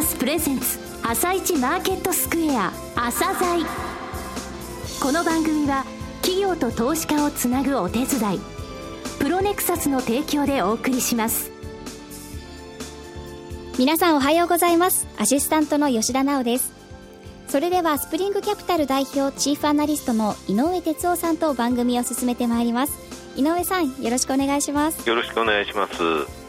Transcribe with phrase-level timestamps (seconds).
[0.00, 3.66] サスプレゼンツ朝一マーケットスクエア朝鮮。
[4.98, 5.84] この番組は
[6.22, 8.40] 企業と投資家をつなぐお手伝い
[9.18, 11.50] プロネクサスの提供でお送りします。
[13.78, 15.06] 皆さんおはようございます。
[15.18, 16.72] アシスタントの吉田直です。
[17.48, 22.94] それではスプリングキャピタル代表チーフアナリストの井上哲夫さんと番組を進めてまいります。
[23.36, 25.06] 井上さんよろしくお願いします。
[25.06, 26.39] よろしくお願いします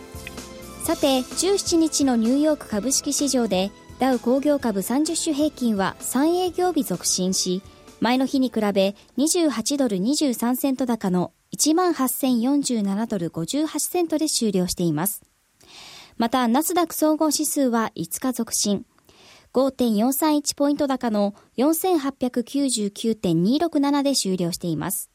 [0.84, 3.70] さて17日のニューヨーク株式市場で
[4.00, 7.62] ダウ工業株30種平均は3営業日続伸し
[8.00, 15.22] 前の日に比べ28ドル23セント高の18,047ドル58セントで終了しています。
[16.18, 18.84] またナスダック総合指数は5日続伸。
[19.54, 25.11] 5.431ポイント高の4899.267で終了しています。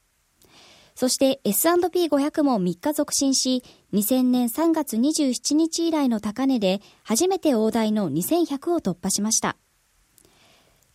[0.96, 9.59] そして S&P500 も3日続伸し、2000年3月27日以来の高値で初めて大台の2100を突破しました。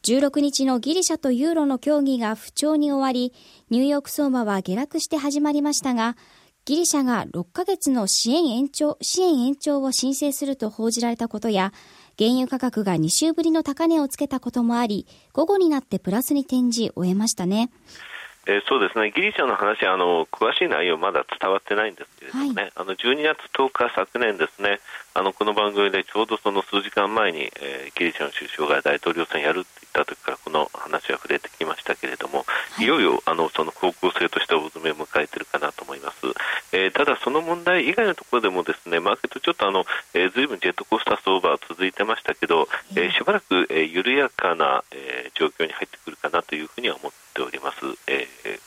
[0.02, 3.31] 16日のギリシャとユーロの協議が不調に終わり、
[3.70, 6.18] ニューヨーク相場は下落して始まりましたが、
[6.66, 11.73] ギリシャが6ヶ月の支援延長、支援延長を申請すると報じられたことや、
[12.18, 17.70] 原油価格が2週ぶりの高値をつけたこともあり、午後になってプラスに転じ終えましたね。
[18.47, 19.11] えー、そうですね。
[19.11, 24.80] ギリシャの話あの詳しい内容まだ伝わってないんですけれどもね、はい、あの12月10日昨年ですね。
[25.14, 36.17] あのこの番組でちょうどその数時間前に、えー、ギリシャの首相が大統領選やるって言った時からこの話は触れてきましたけれども、はい、いよいよあのその方向性として大詰めを迎えているかなと思います、
[36.72, 48.00] えー、ただその問題以外のところでもですねマーケットちょっとあの、えー、ずいぶんジェットコースター相場続いてましたけど、えー、しばらく、えー、緩やかな、えー、状況に入ってくるかなというふうには思っております、えー、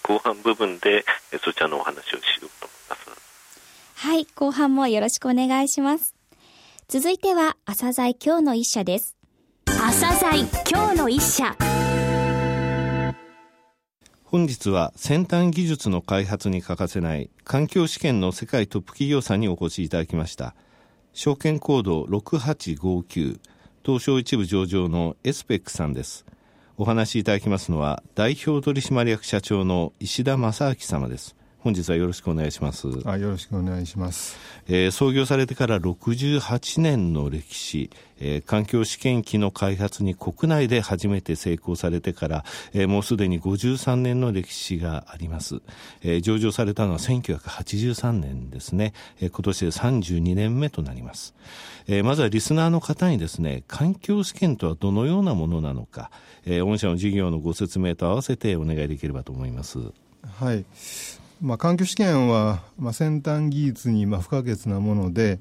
[0.04, 4.06] 後半部分で、えー、そちらのお話をしようと思います。
[4.06, 6.14] はい後半もよろしくお願いします。
[6.88, 9.16] 続いては朝鮮今日の一社です。
[9.66, 11.56] 朝鮮今日の一社。
[14.24, 20.54] 本日は先端技術の開発に欠かせない環境試験の世界トップ企業さんにお越しいただきました。
[21.14, 23.38] 証券コード6859
[23.84, 26.26] 東証一部上場のエスペックさんです
[26.76, 31.36] お話しいただきますのは代表取締役社長の石田正明様です。
[31.64, 32.88] 本日はよろしくお願いします。
[33.06, 34.36] あよろしくお願いします、
[34.68, 37.88] えー、創業されてから68年の歴史、
[38.20, 45.62] えー、環境試験機の開発に国内で初めて成功されてから、えー、もうすでに53年の歴史があります、
[46.02, 48.92] えー、上場されたのは1983年ですね、
[49.22, 51.34] えー、今年で32年目となります、
[51.86, 56.10] えー、まずはリスナーの方にですね環境試験とはどのようなものなのか、
[56.44, 59.78] えー、御社の事業のご説明と合わせてお願いできればと思います。
[60.38, 60.64] はい
[61.44, 65.40] まあ、環境試験は、まあ、先端技術にまあ不可欠なもので、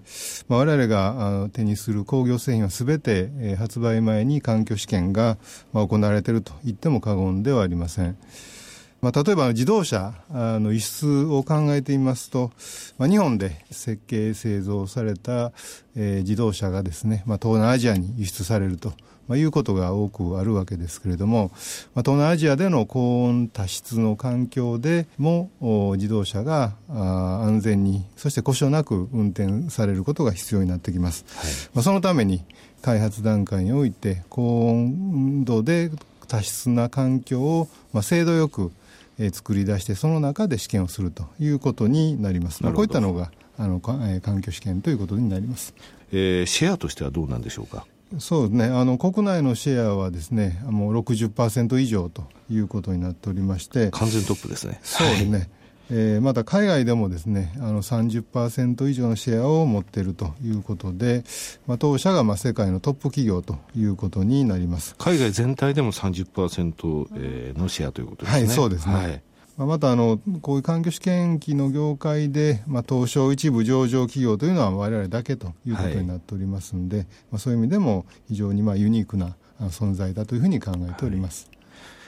[0.49, 5.37] まあ、我々が手にする工業製品はすべて、えー、発売前に環境試験が、
[5.71, 8.17] まあ、行われていると言っても過言ではありません。
[8.99, 12.51] まあ、例えば自動車の輸出を考えてみますと、
[12.97, 15.53] まあ、日本で設計製造された、
[15.95, 18.91] えー、自動車がですね、まあ、東南アジアに輸出されると。
[19.27, 21.51] まあ、いうことが多くあるわけですけれども、
[21.95, 25.49] まあ、東南アジアでの高温多湿の環境でも
[25.95, 32.43] 自動車が安全にそして故障なく運転されることが必要になってきます、はい、まあ、そのために
[32.81, 35.91] 開発段階において高温度で
[36.27, 38.71] 多湿な環境を、まあ、精度よく
[39.19, 42.63] えー、作り出してその中で試験をするということになります。
[42.63, 45.73] まあ、こういったのがあの、えー、環境試験ということになります。
[46.11, 47.85] えー、シェアとしてはどうなんでしょうか？
[48.19, 48.65] そうですね。
[48.65, 53.89] あの国内のシェアはですねもう60%以上ということになっておりまして。
[53.91, 54.79] 完全トップですね。
[54.83, 55.49] そうですね、はい、
[55.91, 61.23] えー、また海外でもですねあの30%以上のシェアを持っているということで、
[61.67, 64.95] まあ、当社がまあ世界のトップ企業ということになります。
[64.97, 68.45] 海外全体でも30%、えー、のシェアということですね。
[68.45, 69.21] はいそうですね、はい
[69.57, 81.49] またあのこういう環境試験機の業界で、まあ、東証一部上場企業というのは我々だけということになっておりますので、はい、まあ、そういう意味でも非常にまあユニークな存在だというふうに考えております。
[81.51, 81.57] は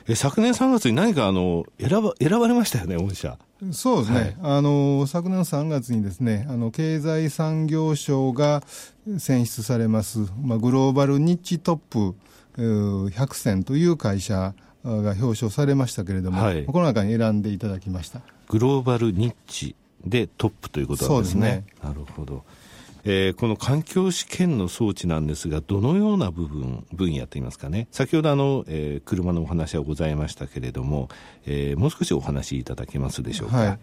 [0.09, 3.37] い、え昨年3月に何かあの選ば選ばれましたよね、御社。
[3.71, 8.63] そうですね、はい、あの昨年の3月にですねあの経済産業省が
[9.17, 12.15] 選出されます、まあ、グローバルニッチトップ
[12.57, 14.53] 100選という会社
[14.85, 18.21] が表彰されましたけれども、はい、この中に選んでいただきました。
[18.47, 21.65] グローバルニッチでトップということなんですね。
[21.79, 21.89] すね。
[21.89, 22.43] なるほど。
[23.07, 31.09] えー、この環境試験の装置なんですが、どのような部分、分野といいますかね、先ほどあの、えー、車のお話はございましたけれども、
[31.45, 33.57] えー、もう少しお話しいただけますでしょうか？
[33.57, 33.79] はい、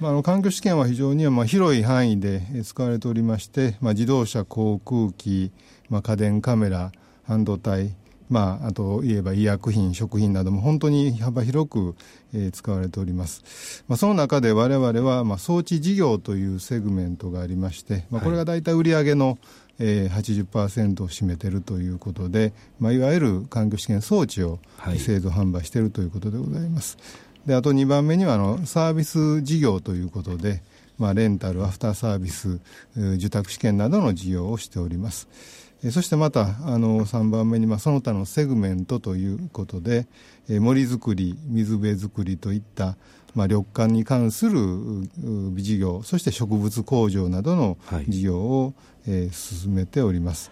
[0.00, 5.52] まあ、あの環境試験は非常にまあ広い範囲で使われておりまして、まあ、自動車、航空機、
[5.88, 6.90] まあ、家電カメラ、
[7.24, 7.94] 半導体、
[8.28, 11.94] まあ、あと言えば医薬品、食品なども本当に幅広く、
[12.34, 13.84] えー、使われております。
[13.88, 19.38] まあ、その中で我々は、まあ、装置事業というセグメントがありまして、まあ、これが大体売上の、
[19.78, 24.58] えー、80%を占めているということで、まあ、いわゆる環境試験装置を
[24.98, 26.98] 製造販売しているということでございます。
[27.46, 30.62] であと2番目にはあのサービス事業ということで、
[30.98, 32.58] まあ、レンタル、アフターサービス、
[32.96, 35.28] 受託試験などの事業をしております。
[35.90, 40.06] そしてまたあの3番目に、まあ、その他のセグメントということで、
[40.48, 42.96] え森づくり水辺づくりといった、
[43.34, 44.58] まあ、緑化に関する
[45.54, 47.76] 事業そして植物工場などの
[48.08, 48.74] 事業を、はい、
[49.08, 50.50] えー、進めております。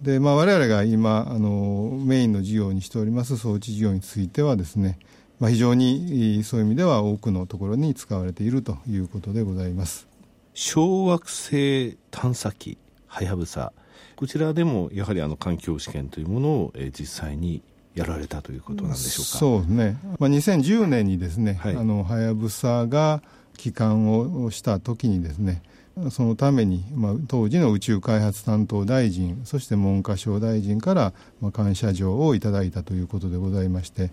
[0.00, 4.98] でまあ、我々が今あのメインの事業にしております装置事業についてはですね、
[5.40, 10.06] まあ、非常にそういう意味では多くのところに使われているということでございます。
[10.52, 12.76] 小惑星探査機
[13.06, 13.72] はやぶさ
[14.16, 17.62] こちらでもやはりあの環境試験というものを、え実際に
[17.94, 19.38] やられたということなんでしょうか。
[19.38, 19.98] そうですね。
[20.18, 23.22] まあ、2010年にですね、はい、あのはやぶさが
[23.56, 25.62] 帰還をした時にですね、
[26.10, 34.10] そのために、まあ、当時の宇宙開発担当大臣、そして文科省大臣から、まあ、感謝状をいただいたということでございまして、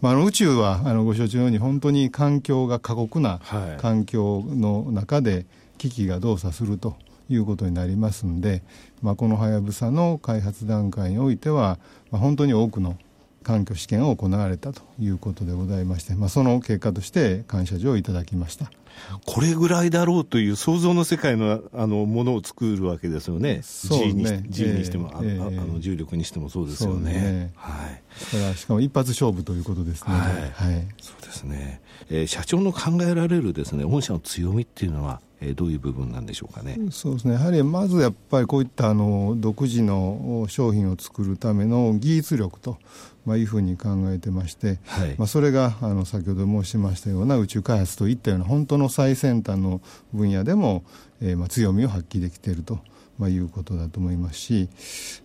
[0.00, 3.40] まあ、あの宇宙はあのご承知のように本当に環境が過酷な
[3.78, 5.44] 環境の中で
[5.76, 6.96] 機器が動作すると
[7.28, 8.62] いうことになりますんで、
[9.04, 11.78] まあ、このはやぶさの開発段階においては、
[12.10, 12.96] まあ、本当に多くの
[13.44, 18.70] 環境試験を行われたということでございまして、まあ、その結果として感謝状をいただきました
[19.24, 27.12] これぐらいだろうという想像の世界のあのものを作るわけですよね、そうね G にしても、えー、ああの重力にしてもそうですよね。
[27.12, 30.14] ねはい、それはしかも一発勝負ということですね。
[30.14, 30.28] は
[30.68, 36.78] い、はい、そうですね、えー、社長の考えられるですね御社の強みっていうのはえー、どういう部分なんでしょうかね。
[36.90, 37.34] そうですね。
[37.34, 42.78] やはりまずやっぱりこういったあの独自の商品を作るための技術力と。
[43.24, 49.80] まあ、いうふうに考えてまして、はい、まあ、それがあの先ほど申しましたような宇宙開発といったような本当の最先端の
[50.12, 50.84] 分野でも、
[51.22, 52.78] えー、まあ強みを発揮できていると。
[53.16, 54.68] まあ、いうことだと思いますし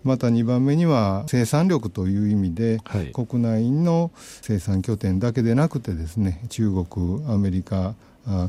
[0.03, 4.11] また2番目には生産力という意味で、はい、国内の
[4.43, 7.95] 生産拠点だけでなくてですね中国アメリカ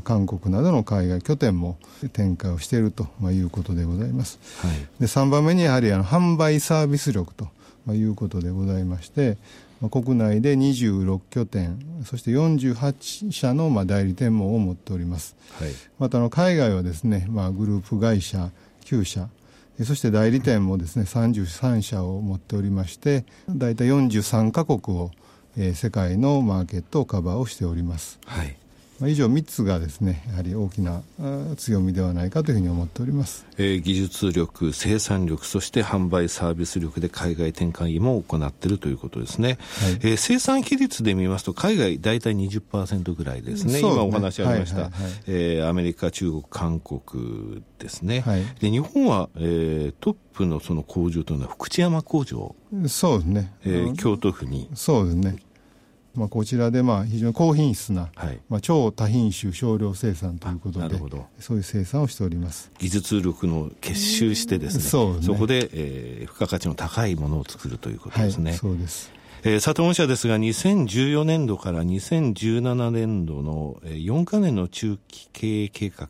[0.03, 1.77] 韓国などの海外拠点も
[2.13, 4.39] 展開をしているということでございます。
[4.61, 7.47] はい、で3番目にやはりあの販売サービス力と
[7.89, 9.37] いうことでございまして、
[9.89, 15.35] 国内で26拠点、そして48社のまあ代理店網を持っております。
[15.59, 18.51] はい、またの海外はですね、まあ、グループ会社
[18.85, 19.27] 9社、
[19.83, 25.11] そして代理店もですね33社を持っておりまして、大体43カ国を、
[25.57, 28.19] えー、世界のマーケットをカバーをしております。
[28.25, 28.60] はい
[29.01, 31.01] まあ、以上3つがですねやはり大きな
[31.57, 43.79] 強みではないかというふうに思っております、えー、技術力、生産力、そして販売サービス力で海外展開も行っているということですね、はい、えー、生産比率で見ますと海外大体20%ぐらいですね、すね。
[43.79, 52.55] 今お話ありました、はいはいはい、えー、アメリカ、中国、韓国ですね、はい、で日本は、えー、トップのその工場というのは福知山工場。
[52.87, 54.69] そうですね、えー、京都府に。
[54.75, 55.37] そうですね
[56.13, 60.97] まあ、こちらでまあ非常に高品質な、はい、まあ、超多品種少量生産ということで
[61.39, 62.71] そういう生産をしております。
[62.79, 65.21] 技術力の結集してですねそうね。
[65.23, 69.11] そこで、えー、付加価値の高いものを作るということですね、はい、そうです。
[69.43, 76.07] えー、佐藤本社ですが、2014年度から2017年度の4か年の中期経営計画、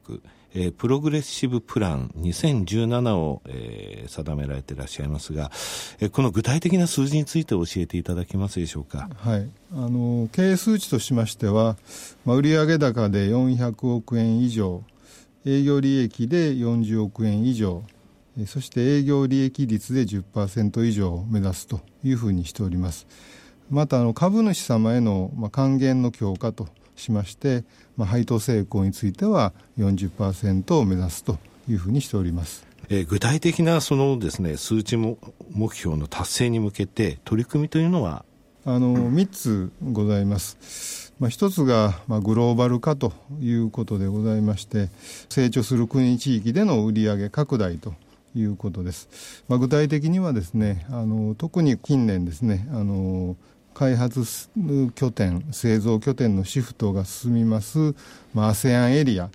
[0.53, 5.51] えー、プログレッシブプラン2017を、えー、定められていらっしゃいますが、
[5.99, 9.09] えー、この具体的な数字について教えていただけますでしょうか？
[9.15, 9.49] はい。
[9.73, 11.77] あの、経営数値としましては、
[12.25, 14.83] まあ、売上高で400億円以上、
[15.45, 17.83] 営業利益で40億円以上、
[18.47, 23.07] そして営業利益率で10%以上を目指すというふうにしております。
[23.69, 26.67] またあの株主様への還元の強化と
[27.01, 27.63] しまして、
[27.97, 31.37] まあ、配当成功については40%を目指すと
[31.69, 32.65] いうふうにしております。
[32.89, 35.17] えー、具体的なそのですね数値も
[35.51, 38.25] 目標の達成に向けて取り組みというのは？
[38.63, 41.13] あの3つございます。
[41.19, 44.89] まあ、1つが、まあ、グローバル化ということでございまして
[45.29, 47.93] 成長する国地域での売上拡大と
[48.35, 49.43] いうことです。
[49.47, 53.35] まあ、具体的にはですねあの特に近年ですねあの
[53.73, 54.23] 開発
[54.95, 57.95] 拠点、製造拠点のシフトが進みます、
[58.33, 59.31] まあ、ASEAN エリア、はい。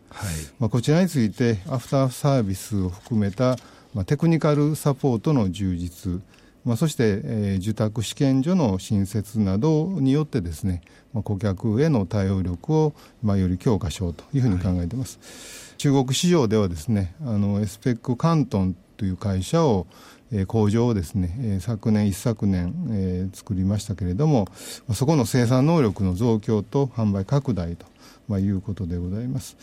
[0.59, 3.57] まあ、こちらについてアフターサービスを含めた、
[3.95, 6.21] まあ、テクニカルサポートの充実、
[6.64, 10.83] まあ、そして、えー、受託試験所の新設などによってですね、
[11.14, 20.15] まあ、顧客への対応力を、まあ、より強化しようというふうに考えています、はい、中国市場ではですねあのエスペック関東という会社をえー、
[20.47, 24.49] 工場をですね、昨年、一昨年、え、作りましたけれども、
[24.92, 27.87] そこの生産能力の増強と販売拡大と、
[28.28, 29.56] まあ、いうことでございます。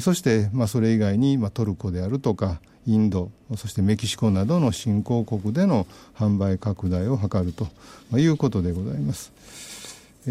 [0.00, 7.64] そして、まあ、それ以外に、まあ、トルコであるとか、インド、そしてメキシコなどの新興国での販売拡大を図ると、
[8.10, 9.32] まあ、いうことでございます。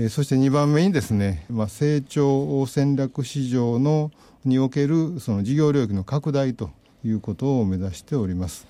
[0.09, 4.11] そして2番目にですね、まあ、成長戦略市場の
[4.45, 6.71] におけるその事業領域の拡大と
[7.03, 8.65] いうことを目指しております。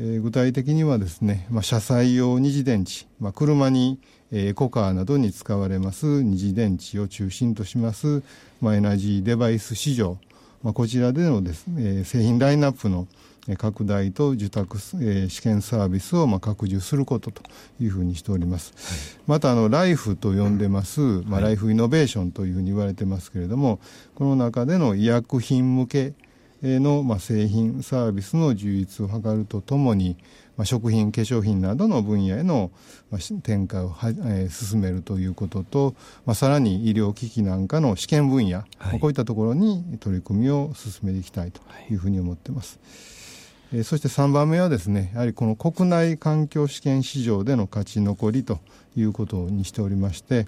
[0.00, 3.98] えー、具体的にはですね、まあ、車載用二次電池、まあ、車に、
[4.30, 8.22] えー、エコカーなどに使われます二次電池を中心とします、
[8.60, 10.16] まあ、エナジーデバイス市場、
[10.62, 13.08] まあ、こちらでのですね、えー、製品ラインナップの
[13.56, 17.42] 拡大と受託、えー、試験サービスをまあ拡充することと
[17.80, 18.74] いうふうにしております。
[18.76, 23.80] はい、またあのライフと呼んでます、まあ、ライフイノベーションというふうに言われてますけれども、
[24.16, 26.12] この中での医薬品向け
[26.62, 30.16] の、まあ、製品サービスの充実を図るとともに、
[30.56, 32.70] まあ、食品化粧品などの分野への、
[33.10, 35.94] まあ、展開をは、えー、進めるということと、
[36.26, 41.60] まあ、さらに医療機器なんかの試験分野、はい、こういったところに取り組みを進めていきたいと
[41.90, 42.80] いうふうに思っています。
[43.72, 48.60] えー、そして3番目はですねやはりこの国内環境試験市場での勝ち残りと
[48.96, 50.46] いうことにしておりまして、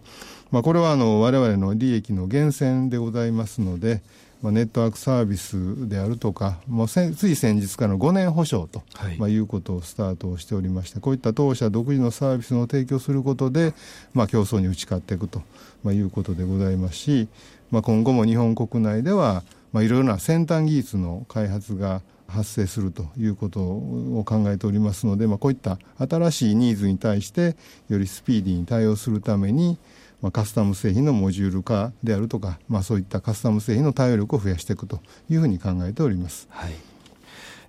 [0.50, 4.02] まあ、これはあの我々の利益の源泉でございますので、
[4.42, 13.75] まあ、ネットワークサービスであるとか、もうつい先日からの5年保証と、はいまあ、いうことをスタートをしておりまして、こういった当社独自のサービスの提供することで、
[14.14, 15.42] まあ、競争に打ち勝っていくと、
[15.85, 17.28] まあ、いうことでございますし、
[17.70, 19.42] まあ、今後も日本国内では、
[19.73, 27.56] まあ、いろいろな先端技術の開発が発生するということを考えておりますので、まあ、こういった新しいニーズに対して
[27.88, 29.78] よりスピーディーに対応するために、
[30.22, 36.48] まあ、カスタム製品のモジュール化であるとか、まあ、そういったカスタム製品の対応力を増やしていくというふうに考えております。
[36.50, 36.89] はい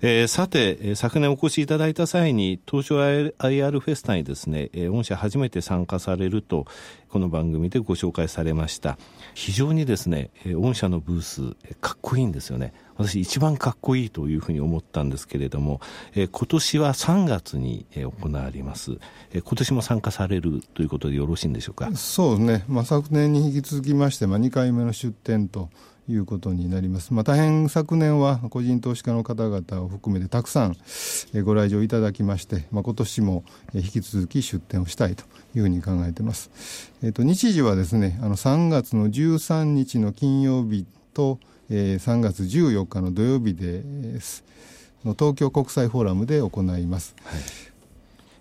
[0.03, 6.65] えー、さて、昨年お越しいただいた際に、東証 IR フェスタにですね、御社初めて参加されると、
[7.08, 8.98] この番組でご紹介されました。
[9.36, 12.74] 非常にですね、御社のブース、かっこいいんですよね。
[12.98, 15.81] 私一番かっこいいというふうに思ったんですけれども、
[16.15, 18.98] 今年は3月に、行われます、
[19.34, 21.91] 今年も参加されるということでよろしいんでしょうか？
[21.96, 25.70] そうですね、まあ、昨年に引き続きまして、まあ、2回目の出展と
[26.10, 27.13] いうことになります。
[27.13, 30.75] まあ、大変昨年は個人投資家の方々を含めてたくさん
[31.43, 33.43] ご来場いただきまして、まあ、今年も
[33.74, 35.24] 引き続き出展をしたいと
[35.55, 36.91] いうふうに考えています。
[37.03, 41.39] えっ、と、日時はですね、あの3月の13日の金曜日と、
[41.70, 44.43] えー、3月14日の土曜日です、
[45.05, 47.15] の東京国際フォーラムで行います。
[47.24, 47.38] は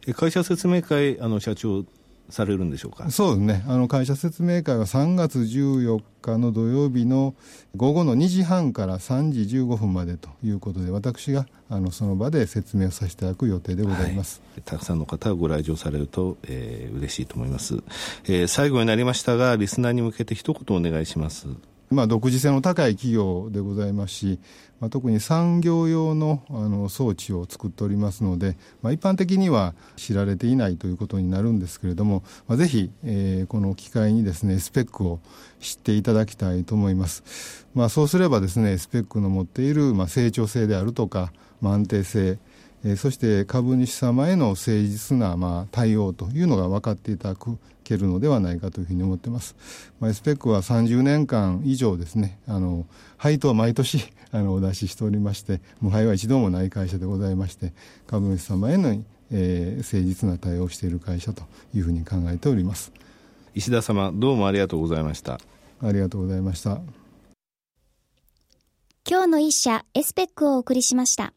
[0.07, 1.85] い、会社説明会あの社長
[2.31, 3.11] されるんでしょうか？
[3.11, 3.65] そうですね。
[3.67, 7.35] あの会社説明会は3月14日の土曜日の
[7.77, 17.83] 午後の2時半から3時15分までということで私があのその場で説明をさせていただく予定でございます、はい、たくさんの方がご来場されると、えー、嬉しいと思います、
[18.25, 21.47] えー、最後になりましたがリスナーに向けて一言お願いします
[21.91, 24.39] まあ、独自性の高い企業でございますし、
[24.79, 35.19] まあ、特に産業用のあの装置を作っておりますので、まあ、一般的には知られていないということになるんですけれども、まあ、ぜひ、えー、この機会にですねスペックを
[35.59, 42.39] 知っていただきたいと思います、まあ、そうすればですねスペックの持っている、まあ、成長性であるとか、まあ、安定性
[42.85, 47.41] えー、そして株主様への誠実な、まあ、対応というのが分かっていただ
[47.85, 49.57] けるのではないかというふうに思っています。
[50.01, 53.99] まあ、スペックは30年間以上ですね、あの配当は毎年
[54.33, 57.73] あのお出ししておりまして、無配は一度もない会社でございまして、
[58.07, 61.43] 株主様への、えー、誠実な対応をしている会社と
[61.75, 62.93] いうふうに考えております。
[63.55, 65.41] 石田様、どうもありがとうございました。
[65.83, 66.81] ありがとうございました。
[69.09, 71.33] 今日の一社、エスペックをお送りしました。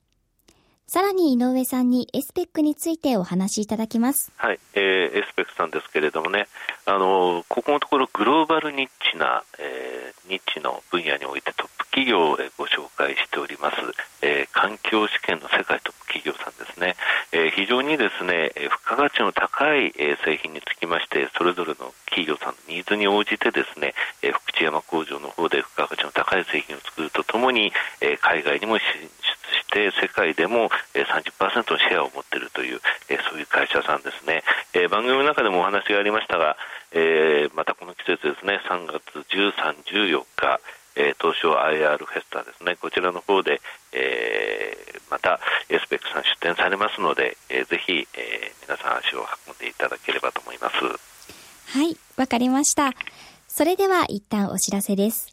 [0.85, 4.31] さらに井上さんにエスペックについてお話しいただきます。
[4.37, 6.47] はい、えー、エスペックさんですけれどもね、
[6.85, 13.77] あのここのところグローバルニッチな、えー、ニッチの分野においてトップ企業をご紹介しております、
[14.21, 16.95] えー、環境試験の世界トップ企業さんですね、
[17.31, 27.71] えー、非常にですね付加価値の高い、えー、製品につきましてそれぞれの企業さんのニーズに応じてですね、えー、福知山工場の方で付加価値の高い製品を作るとともに、
[28.01, 29.32] えー、海外にも進出
[29.73, 32.79] して世界でも30%のシェアを持っているという
[33.29, 36.55] そういう会社さんですね、え番組の中でもお話がありましたが、
[36.91, 39.01] えまたこの季節ですね3月
[39.33, 40.59] 13、14日
[40.95, 43.61] えー、東証 IR フェスタですね、こちらの方で、
[43.93, 48.07] えー、またエスペックさん出展されますので、えー、ぜひ、えー、
[48.61, 50.75] 皆さん足を運んでいただければと思います。
[51.75, 52.91] はい、わかりました。
[53.47, 55.32] それでは一旦お知らせです。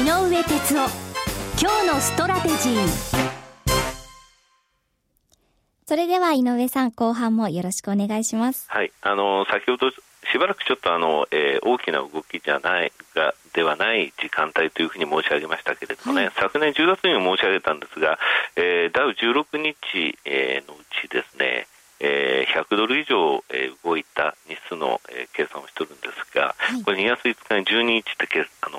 [0.00, 0.88] 井上哲夫。
[1.60, 2.86] 今日のストラテジー。
[5.86, 8.64] それでは井上さん後半もよろしくお願いします。
[8.70, 8.92] はい。
[9.02, 18.18] あの先ほどしばらくちょっとあの、えー、大きな動きじゃないがではない時間帯というふうに申し上げましたけれどもね、はい、昨年10月にも申し上げたんですが、
[18.56, 21.66] えー、ダウ16日、えー、のうちですね
[22.02, 28.78] えー、100ドル以上、えー、動いた日数の、えー、計算をしてるんですが、はい、これ2月5日に12日ってけあの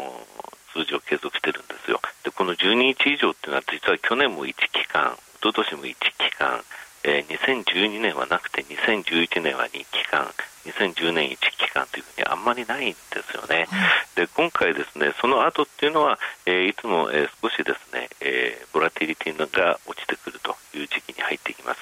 [0.74, 2.02] 数字を継続してるんですよ。
[2.24, 6.64] で、この12日以上っていうのは実は去年も1期間、一昨年も1期間、
[7.04, 10.28] えー、2012年はなくて2011年は2期間、
[10.66, 12.98] 2010年1期間というふうにあんまりないんで
[13.30, 13.68] すよね。
[14.16, 21.80] で今回ですねその後っていうのは、えー、いつも、えー、少しですね、えー、ボラティリティが落ちてくるという時期に入ってきます。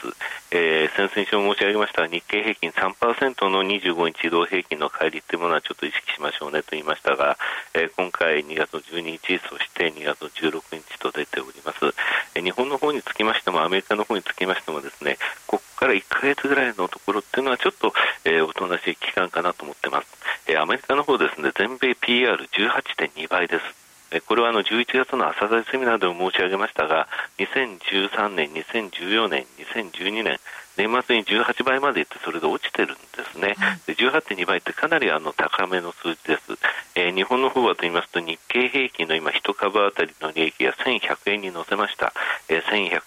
[0.51, 7.37] えー、先々週申し上げました日経平均3%の25日移動平均の乖離というものはちょっと意識しましょうねと言いましたが、
[7.73, 11.85] えー、今回2月の12日そして2月の16日と出ております、
[12.33, 17.93] えー、日本の方につきましてもアメリカの方につきましてもですねここから1か月ぐらいのところっていうのはちょっと、
[18.25, 20.07] えー、おとなしい期間かなと思ってます、
[20.47, 23.79] えー、アメリカの方ですね全米 PR18.2 倍です。
[24.25, 27.07] これはあの11月の朝鮮セミナーでも申し上げましたが、
[27.37, 30.39] 2013年、2014年、2012年、
[30.77, 33.55] 年末に18倍までいって、それで落ちてるんですね、
[33.85, 36.55] で18.2倍ってかなりあの高めの数字です、
[36.99, 42.11] えー、日本の方はと言いますと、日経平均の今、1株当たりの利益が1100円に乗せました、
[42.49, 42.61] えー、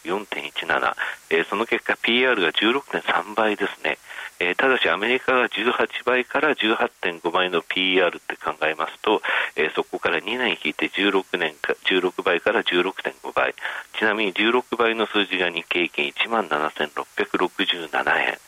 [0.07, 0.95] 1104.17、
[1.29, 3.99] えー、その結果、PR が16.3倍ですね。
[4.43, 9.23] えー、ただしアメリカが18倍から18.5倍の PR って考えますと、
[9.55, 13.55] えー、そこから2年引いて16年か16倍から16.5倍。
[13.99, 18.39] ちなみに16倍の数字が日経平均1万7667円、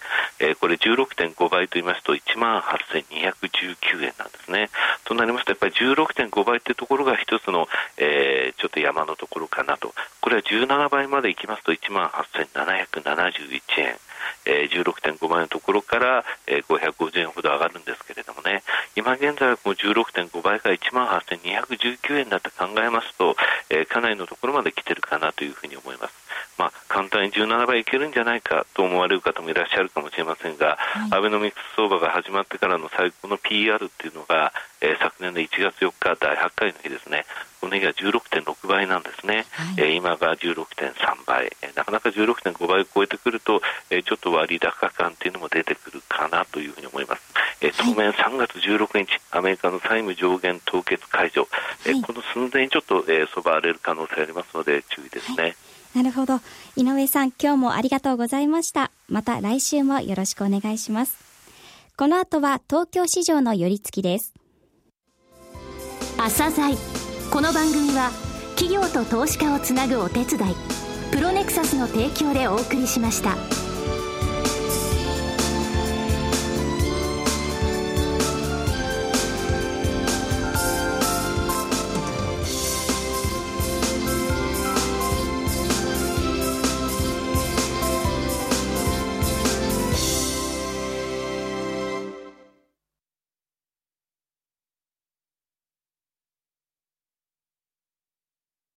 [0.40, 4.70] えー、これ16.5倍と言いますと1万8219円なんですね。
[5.04, 9.94] となりますとやっぱり16.5倍というところが一つの、えー、ちょっと山のところかなと。
[10.20, 13.96] これは17倍までいきますと1万8771円。
[14.46, 18.62] えー、16.5倍のところから、えー、550円ほど上がるんですけれどもね、
[18.96, 23.37] 今現在はこの16.5倍から1万8219円だと考えますと、
[23.70, 26.13] えー、かなりのところまで来てるかなというふうに思います。
[26.58, 37.24] まあ、簡単に17倍いけるんじゃないかと思われる方もいらっしゃるかもしれませんが、はい、アベノミクス相場が始まってからの最高の PR っていうのが、えー、昨年の1月4日第8回の日ですね、
[37.64, 47.22] この日が16.6倍なんですね、はい、えー、今が16.3倍、えー、なかなか16.5倍を超えてくると、えー、ちょっと割高感っていうのも出てくるかなというふうに思います。
[47.62, 51.48] えー、当面3月16日、アメリカの債務上限凍結解除、
[51.86, 55.56] えー、この寸前にちょっと、えー、そば荒れる可能性ありますので注意ですね。
[55.94, 56.40] なるほど。
[56.76, 58.90] 井上さん、今日もありがとうございました。
[59.09, 61.16] また来週もよろしくお願いします。
[61.96, 64.35] この後は東京市場の寄り付きです。
[66.18, 66.76] 朝鮮
[67.30, 68.11] この番組は
[68.57, 70.54] 企業と投資家をつなぐお手伝い
[71.11, 73.63] プロネクサスの提供でお送りしました。